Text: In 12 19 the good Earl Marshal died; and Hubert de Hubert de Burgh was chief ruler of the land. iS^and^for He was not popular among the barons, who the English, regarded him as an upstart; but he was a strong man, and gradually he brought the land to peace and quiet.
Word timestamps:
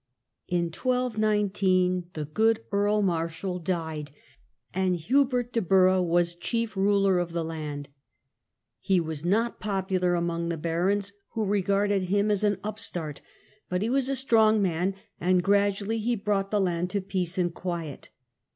In 0.47 0.71
12 0.71 1.19
19 1.19 2.05
the 2.13 2.25
good 2.25 2.61
Earl 2.71 3.03
Marshal 3.03 3.59
died; 3.59 4.09
and 4.73 4.95
Hubert 4.95 5.03
de 5.03 5.03
Hubert 5.03 5.53
de 5.53 5.61
Burgh 5.61 6.07
was 6.07 6.33
chief 6.33 6.75
ruler 6.75 7.19
of 7.19 7.33
the 7.33 7.43
land. 7.45 7.87
iS^and^for 7.87 7.93
He 8.79 8.99
was 8.99 9.23
not 9.23 9.59
popular 9.59 10.15
among 10.15 10.49
the 10.49 10.57
barons, 10.57 11.13
who 11.35 11.41
the 11.41 11.45
English, 11.45 11.51
regarded 11.65 12.03
him 12.05 12.31
as 12.31 12.43
an 12.43 12.57
upstart; 12.63 13.21
but 13.69 13.83
he 13.83 13.91
was 13.91 14.09
a 14.09 14.15
strong 14.15 14.59
man, 14.59 14.95
and 15.19 15.43
gradually 15.43 15.99
he 15.99 16.15
brought 16.15 16.49
the 16.49 16.59
land 16.59 16.89
to 16.89 16.99
peace 17.01 17.37
and 17.37 17.53
quiet. 17.53 18.09